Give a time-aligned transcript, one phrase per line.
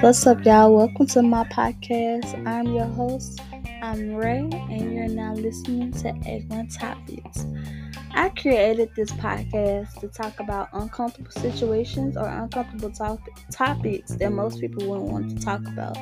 [0.00, 0.76] What's up, y'all?
[0.76, 2.46] Welcome to my podcast.
[2.46, 3.40] I'm your host,
[3.80, 7.46] I'm Ray, and you're now listening to A1 Topics.
[8.12, 14.60] I created this podcast to talk about uncomfortable situations or uncomfortable topic- topics that most
[14.60, 15.96] people wouldn't want to talk about.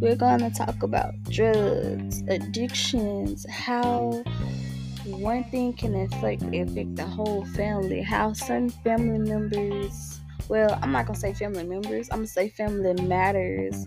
[0.00, 4.24] We're going to talk about drugs, addictions, how
[5.04, 11.06] one thing can affect, affect the whole family, how certain family members well, I'm not
[11.06, 13.86] gonna say family members, I'm gonna say family matters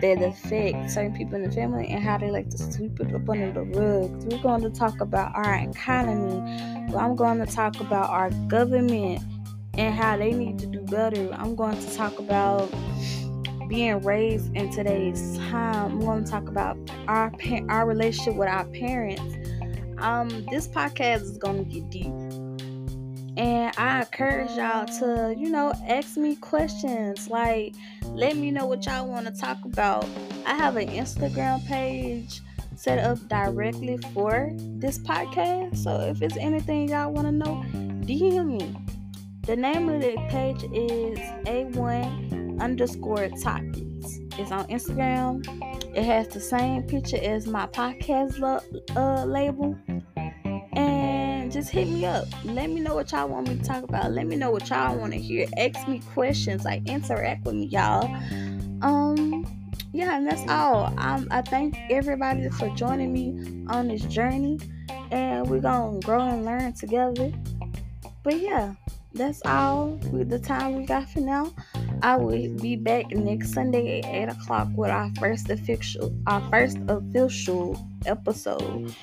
[0.00, 3.28] that affect certain people in the family and how they like to sweep it up
[3.28, 4.10] under the rug.
[4.24, 6.40] We're going to talk about our economy.
[6.94, 9.22] I'm going to talk about our government
[9.74, 11.32] and how they need to do better.
[11.34, 12.72] I'm going to talk about
[13.68, 15.92] being raised in today's time.
[15.92, 17.32] I'm going to talk about our
[17.68, 19.36] our relationship with our parents.
[19.98, 22.49] Um, this podcast is going to get deep.
[23.36, 27.28] And I encourage y'all to, you know, ask me questions.
[27.28, 27.74] Like,
[28.06, 30.06] let me know what y'all want to talk about.
[30.46, 32.40] I have an Instagram page
[32.76, 35.76] set up directly for this podcast.
[35.76, 37.62] So if it's anything y'all want to know,
[38.04, 38.74] DM me.
[39.42, 44.18] The name of the page is A1 underscore topics.
[44.38, 45.44] It's on Instagram.
[45.96, 48.40] It has the same picture as my podcast
[48.96, 49.76] uh, label
[51.60, 52.26] just hit me up.
[52.42, 54.12] Let me know what y'all want me to talk about.
[54.12, 55.46] Let me know what y'all want to hear.
[55.58, 56.64] Ask me questions.
[56.64, 58.06] Like interact with me, y'all.
[58.80, 59.44] Um,
[59.92, 60.94] yeah, and that's all.
[60.96, 64.58] Um, I thank everybody for joining me on this journey,
[65.10, 67.30] and we're gonna grow and learn together.
[68.22, 68.72] But yeah,
[69.12, 71.52] that's all with the time we got for now.
[72.02, 76.78] I will be back next Sunday at 8 o'clock with our first official our first
[76.88, 78.94] official episode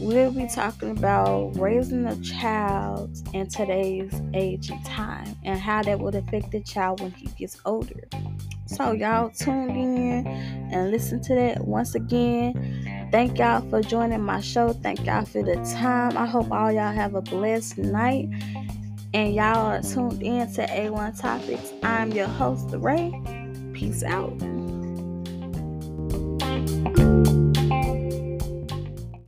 [0.00, 5.98] we'll be talking about raising a child in today's age and time and how that
[5.98, 8.08] would affect the child when he gets older.
[8.66, 13.08] So, y'all tune in and listen to that once again.
[13.10, 14.74] Thank y'all for joining my show.
[14.74, 16.18] Thank y'all for the time.
[16.18, 18.28] I hope all y'all have a blessed night.
[19.14, 21.72] And y'all are tuned in to A1 Topics.
[21.82, 23.10] I'm your host, Ray.
[23.72, 24.38] Peace out.